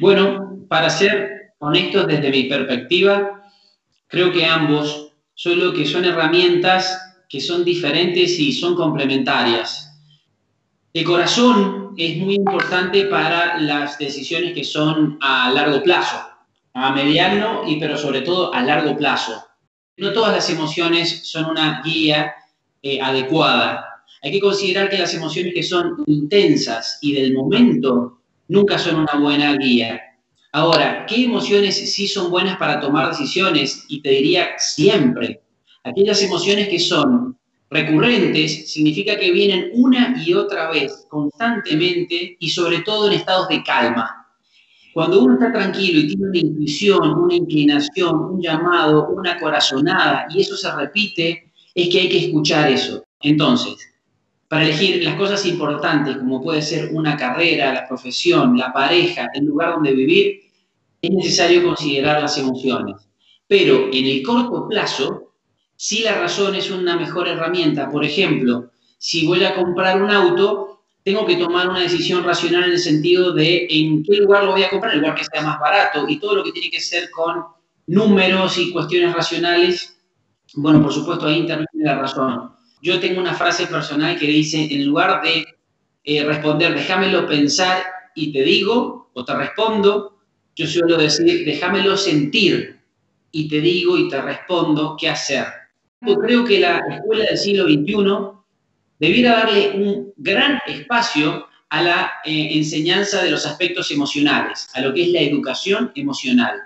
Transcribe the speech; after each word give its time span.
Bueno, 0.00 0.64
para 0.68 0.90
ser 0.90 1.54
honestos 1.58 2.06
desde 2.06 2.30
mi 2.30 2.44
perspectiva, 2.44 3.42
creo 4.06 4.32
que 4.32 4.44
ambos 4.44 5.12
solo 5.34 5.72
que 5.72 5.84
son 5.84 6.04
herramientas 6.04 6.98
que 7.28 7.40
son 7.40 7.64
diferentes 7.64 8.38
y 8.38 8.52
son 8.52 8.74
complementarias. 8.74 9.92
El 10.94 11.04
corazón 11.04 11.94
es 11.96 12.16
muy 12.16 12.36
importante 12.36 13.04
para 13.04 13.58
las 13.60 13.98
decisiones 13.98 14.54
que 14.54 14.64
son 14.64 15.18
a 15.20 15.50
largo 15.50 15.82
plazo, 15.82 16.16
a 16.74 16.92
mediano 16.92 17.62
y 17.66 17.78
pero 17.78 17.98
sobre 17.98 18.22
todo 18.22 18.54
a 18.54 18.62
largo 18.62 18.96
plazo. 18.96 19.44
No 19.96 20.12
todas 20.12 20.32
las 20.32 20.48
emociones 20.48 21.28
son 21.28 21.46
una 21.46 21.82
guía 21.84 22.32
eh, 22.82 23.00
adecuada. 23.00 23.84
Hay 24.22 24.30
que 24.30 24.40
considerar 24.40 24.88
que 24.88 24.98
las 24.98 25.12
emociones 25.12 25.52
que 25.54 25.62
son 25.62 26.04
intensas 26.06 26.98
y 27.02 27.12
del 27.12 27.34
momento 27.34 28.17
nunca 28.48 28.78
son 28.78 28.96
una 28.96 29.14
buena 29.20 29.56
guía. 29.56 30.00
Ahora, 30.52 31.06
¿qué 31.06 31.24
emociones 31.24 31.76
sí 31.92 32.08
son 32.08 32.30
buenas 32.30 32.56
para 32.56 32.80
tomar 32.80 33.10
decisiones? 33.10 33.84
Y 33.88 34.00
te 34.00 34.10
diría 34.10 34.48
siempre, 34.58 35.42
aquellas 35.84 36.22
emociones 36.22 36.68
que 36.68 36.78
son 36.78 37.38
recurrentes 37.70 38.72
significa 38.72 39.18
que 39.18 39.30
vienen 39.30 39.70
una 39.74 40.22
y 40.24 40.32
otra 40.32 40.70
vez, 40.70 41.06
constantemente 41.08 42.36
y 42.40 42.48
sobre 42.48 42.80
todo 42.80 43.08
en 43.08 43.12
estados 43.14 43.48
de 43.48 43.62
calma. 43.62 44.26
Cuando 44.94 45.22
uno 45.22 45.34
está 45.34 45.52
tranquilo 45.52 46.00
y 46.00 46.08
tiene 46.08 46.28
una 46.28 46.38
intuición, 46.38 47.18
una 47.18 47.34
inclinación, 47.34 48.18
un 48.18 48.42
llamado, 48.42 49.08
una 49.10 49.38
corazonada, 49.38 50.26
y 50.34 50.40
eso 50.40 50.56
se 50.56 50.74
repite, 50.74 51.52
es 51.74 51.88
que 51.88 52.00
hay 52.00 52.08
que 52.08 52.26
escuchar 52.26 52.70
eso. 52.70 53.04
Entonces, 53.20 53.76
para 54.48 54.64
elegir 54.64 55.04
las 55.04 55.16
cosas 55.16 55.44
importantes, 55.46 56.16
como 56.16 56.42
puede 56.42 56.62
ser 56.62 56.90
una 56.92 57.16
carrera, 57.16 57.72
la 57.72 57.86
profesión, 57.86 58.56
la 58.56 58.72
pareja, 58.72 59.28
el 59.34 59.44
lugar 59.44 59.74
donde 59.74 59.92
vivir, 59.92 60.40
es 61.02 61.10
necesario 61.10 61.62
considerar 61.62 62.20
las 62.22 62.38
emociones. 62.38 62.96
Pero 63.46 63.88
en 63.92 64.06
el 64.06 64.22
corto 64.22 64.66
plazo, 64.68 65.28
si 65.76 66.02
la 66.02 66.18
razón 66.18 66.56
es 66.56 66.72
una 66.72 66.96
mejor 66.96 67.28
herramienta. 67.28 67.88
Por 67.88 68.04
ejemplo, 68.04 68.72
si 68.98 69.26
voy 69.26 69.44
a 69.44 69.54
comprar 69.54 70.02
un 70.02 70.10
auto, 70.10 70.82
tengo 71.04 71.24
que 71.24 71.36
tomar 71.36 71.68
una 71.68 71.80
decisión 71.80 72.24
racional 72.24 72.64
en 72.64 72.72
el 72.72 72.78
sentido 72.78 73.32
de 73.32 73.68
en 73.70 74.02
qué 74.02 74.16
lugar 74.16 74.42
lo 74.42 74.52
voy 74.52 74.64
a 74.64 74.70
comprar, 74.70 74.94
el 74.94 74.98
lugar 74.98 75.14
que 75.14 75.24
sea 75.24 75.40
más 75.40 75.60
barato 75.60 76.06
y 76.08 76.18
todo 76.18 76.34
lo 76.34 76.44
que 76.44 76.50
tiene 76.50 76.68
que 76.68 76.80
ser 76.80 77.10
con 77.10 77.44
números 77.86 78.58
y 78.58 78.72
cuestiones 78.72 79.14
racionales. 79.14 79.96
Bueno, 80.54 80.82
por 80.82 80.92
supuesto, 80.92 81.26
ahí 81.26 81.38
interviene 81.38 81.68
la 81.76 82.00
razón. 82.00 82.57
Yo 82.82 83.00
tengo 83.00 83.20
una 83.20 83.34
frase 83.34 83.66
personal 83.66 84.18
que 84.18 84.26
dice, 84.26 84.68
en 84.70 84.86
lugar 84.86 85.20
de 85.22 85.44
eh, 86.04 86.24
responder, 86.24 86.74
déjamelo 86.74 87.26
pensar 87.26 87.82
y 88.14 88.32
te 88.32 88.42
digo, 88.42 89.10
o 89.12 89.24
te 89.24 89.34
respondo, 89.34 90.18
yo 90.54 90.66
suelo 90.66 90.96
decir, 90.96 91.44
déjamelo 91.44 91.96
sentir 91.96 92.80
y 93.30 93.48
te 93.48 93.60
digo 93.60 93.96
y 93.96 94.08
te 94.08 94.20
respondo 94.20 94.96
qué 94.98 95.08
hacer. 95.08 95.46
Yo 96.00 96.16
creo 96.16 96.44
que 96.44 96.60
la 96.60 96.80
escuela 96.90 97.24
del 97.24 97.38
siglo 97.38 97.64
XXI 97.64 98.38
debiera 98.98 99.38
darle 99.38 99.70
un 99.70 100.12
gran 100.16 100.60
espacio 100.66 101.48
a 101.70 101.82
la 101.82 102.12
eh, 102.24 102.56
enseñanza 102.56 103.22
de 103.22 103.30
los 103.30 103.44
aspectos 103.46 103.90
emocionales, 103.90 104.68
a 104.74 104.80
lo 104.80 104.94
que 104.94 105.02
es 105.02 105.08
la 105.08 105.20
educación 105.20 105.92
emocional. 105.94 106.56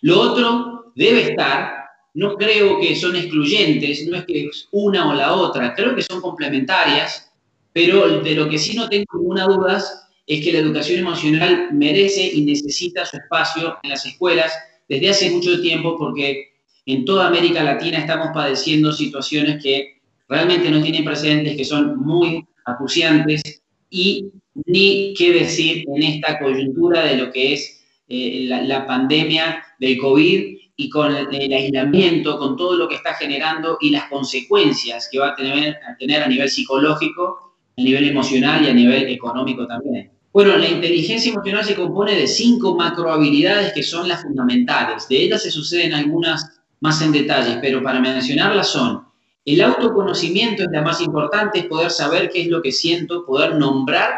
Lo 0.00 0.20
otro 0.20 0.92
debe 0.94 1.30
estar, 1.30 1.85
no 2.16 2.36
creo 2.36 2.80
que 2.80 2.96
son 2.96 3.14
excluyentes, 3.14 4.06
no 4.08 4.16
es 4.16 4.24
que 4.24 4.46
es 4.46 4.68
una 4.72 5.10
o 5.10 5.14
la 5.14 5.34
otra, 5.34 5.74
creo 5.74 5.94
que 5.94 6.02
son 6.02 6.22
complementarias, 6.22 7.30
pero 7.74 8.20
de 8.22 8.34
lo 8.34 8.48
que 8.48 8.58
sí 8.58 8.74
no 8.74 8.88
tengo 8.88 9.04
ninguna 9.12 9.44
duda 9.44 9.84
es 10.26 10.42
que 10.42 10.52
la 10.52 10.60
educación 10.60 11.00
emocional 11.00 11.68
merece 11.72 12.26
y 12.32 12.40
necesita 12.46 13.04
su 13.04 13.18
espacio 13.18 13.76
en 13.82 13.90
las 13.90 14.06
escuelas 14.06 14.50
desde 14.88 15.10
hace 15.10 15.30
mucho 15.30 15.60
tiempo 15.60 15.96
porque 15.98 16.54
en 16.86 17.04
toda 17.04 17.26
América 17.26 17.62
Latina 17.62 17.98
estamos 17.98 18.28
padeciendo 18.32 18.92
situaciones 18.92 19.62
que 19.62 20.00
realmente 20.26 20.70
no 20.70 20.82
tienen 20.82 21.04
precedentes, 21.04 21.54
que 21.54 21.64
son 21.66 21.98
muy 21.98 22.46
acuciantes 22.64 23.62
y 23.90 24.30
ni 24.64 25.12
qué 25.18 25.32
decir 25.34 25.84
en 25.94 26.02
esta 26.02 26.38
coyuntura 26.38 27.04
de 27.04 27.18
lo 27.18 27.30
que 27.30 27.52
es 27.52 27.84
eh, 28.08 28.46
la, 28.48 28.86
pandemia 28.86 29.62
del 29.78 29.98
COVID 29.98 30.55
y 30.76 30.90
con 30.90 31.14
el, 31.14 31.52
aislamiento, 31.52 32.38
con 32.38 32.56
todo 32.56 32.76
lo 32.76 32.88
que 32.88 32.96
está 32.96 33.14
generando 33.14 33.78
y 33.80 33.90
las 33.90 34.08
consecuencias 34.08 35.08
que 35.10 35.18
va 35.18 35.28
a 35.28 35.34
tener, 35.34 35.76
a 35.76 35.96
tener 35.96 36.22
a 36.22 36.28
nivel 36.28 36.50
psicológico, 36.50 37.54
a 37.76 37.82
nivel 37.82 38.08
emocional 38.08 38.64
y 38.64 38.68
a 38.68 38.74
nivel 38.74 39.08
económico 39.08 39.66
también. 39.66 40.10
Bueno, 40.32 40.54
la 40.58 40.68
inteligencia 40.68 41.32
emocional 41.32 41.64
se 41.64 41.74
compone 41.74 42.14
de 42.14 42.26
cinco 42.26 42.76
macrohabilidades 42.76 43.72
que 43.72 43.82
son 43.82 44.06
las 44.06 44.22
fundamentales. 44.22 45.08
De 45.08 45.22
ellas 45.22 45.42
se 45.42 45.50
suceden 45.50 45.94
algunas 45.94 46.60
más 46.80 47.00
en 47.00 47.12
detalle, 47.12 47.58
pero 47.62 47.82
para 47.82 48.00
mencionarlas 48.00 48.68
son, 48.68 49.06
el 49.46 49.62
autoconocimiento 49.62 50.64
es 50.64 50.68
la 50.72 50.82
más 50.82 51.00
importante, 51.00 51.60
es 51.60 51.66
poder 51.66 51.90
saber 51.90 52.28
qué 52.30 52.42
es 52.42 52.48
lo 52.48 52.60
que 52.60 52.72
siento, 52.72 53.24
poder 53.24 53.54
nombrar 53.54 54.10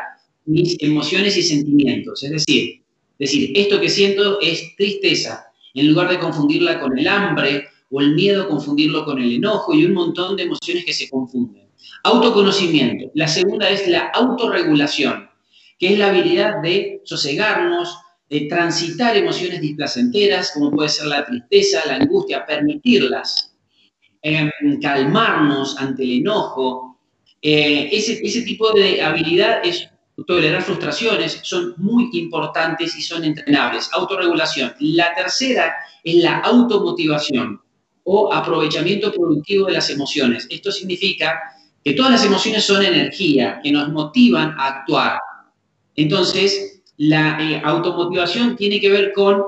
mis 0.47 0.77
emociones 0.81 1.37
y 1.37 1.43
sentimientos. 1.43 2.25
Es 2.25 2.31
decir, 2.33 2.83
decir, 3.19 3.53
esto 3.55 3.81
que 3.81 3.89
siento 3.89 4.41
es 4.41 4.75
tristeza, 4.77 5.48
en 5.75 5.89
lugar 5.89 6.09
de 6.09 6.19
confundirla 6.19 6.81
con 6.81 6.99
el 6.99 7.07
hambre 7.09 7.69
o 7.91 8.01
el 8.01 8.15
miedo, 8.15 8.49
confundirlo 8.49 9.05
con 9.05 9.19
el 9.21 9.33
enojo 9.33 9.75
y 9.75 9.85
un 9.85 9.95
montón 9.95 10.37
de 10.37 10.45
emociones 10.45 10.85
que 10.85 10.93
se 10.93 11.09
confunden. 11.09 11.69
Autoconocimiento. 12.05 13.11
La 13.15 13.29
segunda 13.29 13.69
es 13.69 13.87
la 13.89 14.09
autorregulación, 14.09 15.29
que 15.79 15.93
es 15.93 15.99
la 15.99 16.09
habilidad 16.09 16.61
de 16.63 17.01
sosegarnos, 17.05 17.97
de 18.29 18.43
transitar 18.43 19.17
emociones 19.17 19.61
displacenteras, 19.61 20.53
como 20.53 20.71
puede 20.71 20.89
ser 20.91 21.07
la 21.07 21.25
tristeza, 21.25 21.81
la 21.87 21.97
angustia, 21.97 22.45
permitirlas, 22.45 23.55
em, 24.23 24.51
calmarnos 24.83 25.79
ante 25.79 26.03
el 26.03 26.19
enojo. 26.19 26.99
Eh, 27.41 27.89
ese, 27.93 28.21
ese 28.23 28.43
tipo 28.43 28.73
de 28.73 29.01
habilidad 29.01 29.65
es 29.65 29.89
tolerar 30.27 30.63
frustraciones, 30.63 31.41
son 31.43 31.75
muy 31.77 32.11
importantes 32.13 32.97
y 32.97 33.03
son 33.03 33.25
entrenables. 33.25 33.89
Autorregulación. 33.93 34.75
La 34.81 35.15
tercera 35.15 35.75
es 36.03 36.17
la 36.17 36.39
automotivación 36.39 37.61
o 38.05 38.33
aprovechamiento 38.33 39.13
productivo 39.13 39.67
de 39.67 39.75
las 39.75 39.91
emociones. 39.91 40.47
Esto 40.51 40.73
significa 40.73 41.39
que 41.85 41.93
todas 41.95 42.13
las 42.13 42.25
emociones 42.25 42.65
son 42.65 42.85
energía, 42.85 43.61
que 43.63 43.71
nos 43.71 43.91
motivan 43.91 44.55
a 44.59 44.67
actuar. 44.69 45.21
Entonces, 45.95 46.83
la 46.97 47.39
eh, 47.41 47.61
automotivación 47.65 48.57
tiene 48.57 48.81
que 48.81 48.91
ver 48.91 49.13
con 49.13 49.43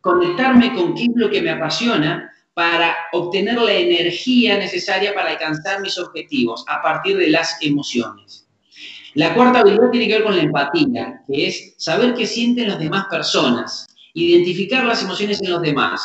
conectarme 0.00 0.74
con 0.74 0.94
qué 0.94 1.04
es 1.04 1.10
lo 1.14 1.30
que 1.30 1.42
me 1.42 1.50
apasiona 1.50 2.30
para 2.54 2.96
obtener 3.12 3.60
la 3.60 3.72
energía 3.72 4.56
necesaria 4.58 5.14
para 5.14 5.30
alcanzar 5.30 5.80
mis 5.80 5.98
objetivos 5.98 6.64
a 6.68 6.80
partir 6.82 7.16
de 7.16 7.30
las 7.30 7.56
emociones. 7.60 8.46
La 9.14 9.34
cuarta 9.34 9.60
habilidad 9.60 9.90
tiene 9.90 10.06
que 10.06 10.14
ver 10.14 10.22
con 10.22 10.36
la 10.36 10.42
empatía, 10.42 11.22
que 11.26 11.48
es 11.48 11.74
saber 11.78 12.14
qué 12.14 12.26
sienten 12.26 12.68
las 12.68 12.78
demás 12.78 13.06
personas, 13.10 13.88
identificar 14.14 14.84
las 14.84 15.02
emociones 15.02 15.42
en 15.42 15.50
los 15.50 15.62
demás. 15.62 16.00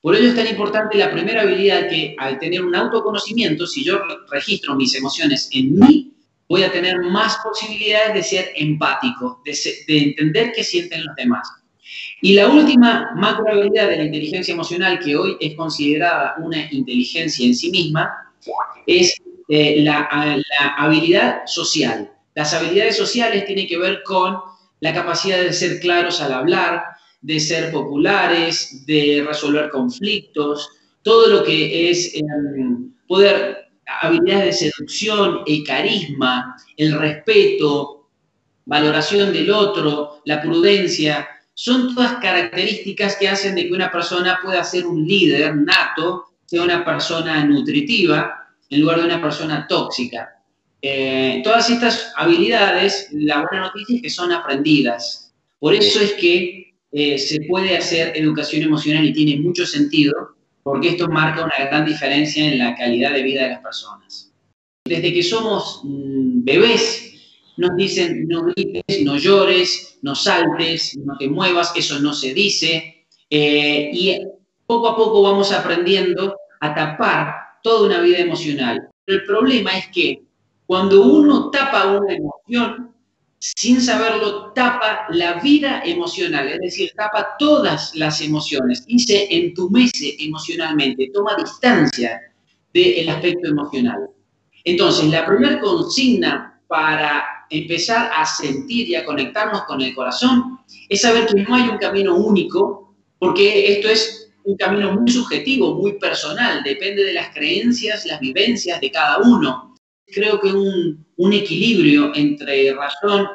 Por 0.00 0.14
ello 0.14 0.28
es 0.28 0.36
tan 0.36 0.46
importante 0.46 0.96
la 0.96 1.10
primera 1.10 1.42
habilidad 1.42 1.88
que 1.88 2.14
al 2.18 2.38
tener 2.38 2.64
un 2.64 2.74
autoconocimiento, 2.76 3.66
si 3.66 3.84
yo 3.84 3.98
registro 4.30 4.76
mis 4.76 4.94
emociones 4.94 5.48
en 5.52 5.76
mí, 5.76 6.12
voy 6.48 6.62
a 6.62 6.70
tener 6.70 7.00
más 7.00 7.38
posibilidades 7.42 8.14
de 8.14 8.22
ser 8.22 8.52
empático, 8.54 9.42
de, 9.44 9.56
entender 9.88 10.52
qué 10.54 10.62
sienten 10.62 11.04
los 11.04 11.16
demás. 11.16 11.48
Y 12.22 12.34
la 12.34 12.48
última 12.48 13.10
macro 13.16 13.50
habilidad 13.50 13.88
de 13.88 13.96
la 13.96 14.04
inteligencia 14.04 14.54
emocional, 14.54 15.00
que 15.00 15.16
hoy 15.16 15.36
es 15.40 15.56
considerada 15.56 16.36
una 16.38 16.70
inteligencia 16.72 17.44
en 17.44 17.54
sí 17.56 17.70
misma, 17.70 18.08
es 18.86 19.16
eh, 19.48 19.82
la, 19.82 20.08
la 20.12 20.68
habilidad 20.76 21.40
social. 21.46 22.12
Las 22.36 22.52
habilidades 22.52 22.98
sociales 22.98 23.46
tienen 23.46 23.66
que 23.66 23.78
ver 23.78 24.02
con 24.04 24.36
la 24.80 24.92
capacidad 24.92 25.38
de 25.38 25.54
ser 25.54 25.80
claros 25.80 26.20
al 26.20 26.34
hablar, 26.34 26.84
de 27.22 27.40
ser 27.40 27.72
populares, 27.72 28.84
de 28.86 29.24
resolver 29.26 29.70
conflictos, 29.70 30.68
todo 31.02 31.28
lo 31.28 31.42
que 31.42 31.90
es 31.90 32.14
em, 32.14 32.92
poder 33.08 33.70
habilidades 34.02 34.60
de 34.60 34.70
seducción, 34.70 35.40
el 35.46 35.64
carisma, 35.64 36.56
el 36.76 36.98
respeto, 36.98 38.10
valoración 38.66 39.32
del 39.32 39.50
otro, 39.50 40.20
la 40.26 40.42
prudencia, 40.42 41.26
son 41.54 41.94
todas 41.94 42.16
características 42.16 43.16
que 43.16 43.30
hacen 43.30 43.54
de 43.54 43.66
que 43.66 43.72
una 43.72 43.90
persona 43.90 44.40
pueda 44.42 44.62
ser 44.62 44.86
un 44.86 45.06
líder 45.06 45.56
nato, 45.56 46.26
sea 46.44 46.62
una 46.62 46.84
persona 46.84 47.42
nutritiva, 47.46 48.46
en 48.68 48.80
lugar 48.80 48.98
de 48.98 49.06
una 49.06 49.22
persona 49.22 49.66
tóxica. 49.66 50.35
Eh, 50.82 51.40
todas 51.42 51.70
estas 51.70 52.12
habilidades, 52.16 53.08
la 53.12 53.42
buena 53.42 53.66
noticia 53.66 53.96
es 53.96 54.02
que 54.02 54.10
son 54.10 54.32
aprendidas. 54.32 55.34
Por 55.58 55.74
eso 55.74 56.00
es 56.00 56.12
que 56.14 56.74
eh, 56.92 57.18
se 57.18 57.40
puede 57.48 57.76
hacer 57.76 58.16
educación 58.16 58.62
emocional 58.62 59.04
y 59.04 59.12
tiene 59.12 59.40
mucho 59.40 59.66
sentido 59.66 60.36
porque 60.62 60.88
esto 60.88 61.06
marca 61.06 61.44
una 61.44 61.68
gran 61.68 61.86
diferencia 61.86 62.44
en 62.44 62.58
la 62.58 62.74
calidad 62.74 63.12
de 63.12 63.22
vida 63.22 63.44
de 63.44 63.50
las 63.50 63.60
personas. 63.60 64.32
Desde 64.84 65.12
que 65.12 65.22
somos 65.22 65.80
mm, 65.84 66.42
bebés, 66.44 67.14
nos 67.56 67.76
dicen 67.76 68.26
no 68.26 68.44
grites, 68.44 69.02
no 69.02 69.16
llores, 69.16 69.98
no 70.02 70.14
saltes, 70.16 70.96
no 70.98 71.16
te 71.18 71.28
muevas, 71.28 71.72
eso 71.76 72.00
no 72.00 72.12
se 72.12 72.34
dice. 72.34 73.06
Eh, 73.30 73.90
y 73.92 74.18
poco 74.66 74.88
a 74.88 74.96
poco 74.96 75.22
vamos 75.22 75.52
aprendiendo 75.52 76.36
a 76.60 76.74
tapar 76.74 77.34
toda 77.62 77.86
una 77.86 78.00
vida 78.00 78.18
emocional. 78.18 78.88
el 79.06 79.24
problema 79.24 79.78
es 79.78 79.86
que 79.94 80.22
cuando 80.66 81.02
uno 81.02 81.50
tapa 81.50 81.86
una 81.86 82.14
emoción, 82.14 82.92
sin 83.38 83.80
saberlo, 83.80 84.52
tapa 84.52 85.06
la 85.10 85.34
vida 85.34 85.82
emocional, 85.84 86.48
es 86.48 86.58
decir, 86.58 86.90
tapa 86.96 87.36
todas 87.38 87.94
las 87.94 88.20
emociones 88.20 88.84
y 88.86 88.98
se 88.98 89.34
entumece 89.34 90.16
emocionalmente, 90.18 91.10
toma 91.12 91.36
distancia 91.36 92.20
del 92.72 93.08
aspecto 93.08 93.48
emocional. 93.48 94.10
Entonces, 94.64 95.08
la 95.10 95.24
primera 95.24 95.60
consigna 95.60 96.60
para 96.66 97.24
empezar 97.50 98.10
a 98.12 98.26
sentir 98.26 98.88
y 98.88 98.96
a 98.96 99.04
conectarnos 99.04 99.62
con 99.64 99.80
el 99.80 99.94
corazón 99.94 100.58
es 100.88 101.02
saber 101.02 101.26
que 101.26 101.42
no 101.42 101.54
hay 101.54 101.68
un 101.68 101.78
camino 101.78 102.16
único, 102.16 102.96
porque 103.18 103.72
esto 103.72 103.88
es 103.88 104.32
un 104.44 104.56
camino 104.56 104.92
muy 104.92 105.10
subjetivo, 105.10 105.74
muy 105.74 105.98
personal, 105.98 106.62
depende 106.64 107.04
de 107.04 107.12
las 107.12 107.32
creencias, 107.32 108.06
las 108.06 108.20
vivencias 108.20 108.80
de 108.80 108.90
cada 108.90 109.18
uno. 109.18 109.75
Creo 110.06 110.40
que 110.40 110.52
un, 110.52 111.04
un 111.16 111.32
equilibrio 111.32 112.12
entre 112.14 112.72
razón 112.74 113.26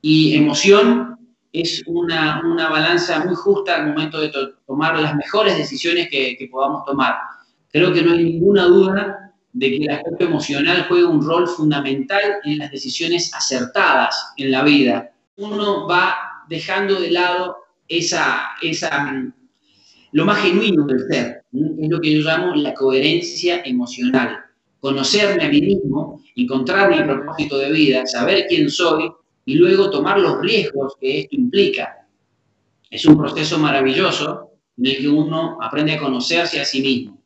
y 0.00 0.36
emoción 0.36 1.18
es 1.52 1.82
una, 1.86 2.42
una, 2.44 2.68
balanza 2.68 3.24
muy 3.24 3.34
justa 3.34 3.76
al 3.76 3.88
momento 3.88 4.20
de 4.20 4.32
tomar 4.66 4.98
las 4.98 5.14
mejores 5.14 5.56
decisiones 5.56 6.08
que, 6.10 6.36
que 6.36 6.48
podamos 6.48 6.84
tomar. 6.84 7.14
Creo 7.70 7.92
que 7.92 8.02
no 8.02 8.12
hay 8.12 8.24
ninguna 8.24 8.64
duda 8.64 9.32
de 9.52 9.70
que 9.70 9.76
el 9.76 9.90
aspecto 9.90 10.24
emocional 10.24 10.84
juega 10.88 11.08
un 11.08 11.24
rol 11.24 11.48
fundamental 11.48 12.40
en 12.44 12.58
las 12.58 12.72
decisiones 12.72 13.32
acertadas 13.34 14.32
en 14.36 14.50
la 14.50 14.64
vida. 14.64 15.12
Uno 15.36 15.86
va 15.86 16.16
dejando 16.48 17.00
de 17.00 17.12
lado 17.12 17.56
esa, 17.88 18.42
esa, 18.60 19.12
lo 20.12 20.24
más 20.24 20.42
genuino 20.42 20.84
del 20.86 21.06
ser, 21.08 21.44
es 21.52 21.88
lo 21.88 22.00
que 22.00 22.14
yo 22.14 22.20
llamo 22.20 22.54
la 22.56 22.74
coherencia 22.74 23.62
emocional. 23.64 24.43
Conocerme 24.84 25.42
a 25.42 25.48
mí 25.48 25.62
mismo, 25.62 26.22
encontrar 26.36 26.90
mi 26.90 27.02
propósito 27.02 27.56
de 27.56 27.72
vida, 27.72 28.04
saber 28.04 28.44
quién 28.46 28.68
soy 28.68 29.10
y 29.46 29.54
luego 29.54 29.88
tomar 29.88 30.20
los 30.20 30.42
riesgos 30.42 30.92
que 31.00 31.20
esto 31.20 31.36
implica. 31.36 32.06
Es 32.90 33.06
un 33.06 33.16
proceso 33.16 33.58
maravilloso 33.58 34.50
en 34.76 34.84
el 34.84 34.98
que 34.98 35.08
uno 35.08 35.56
aprende 35.62 35.94
a 35.94 35.98
conocerse 35.98 36.60
a 36.60 36.66
sí 36.66 36.82
mismo. 36.82 37.23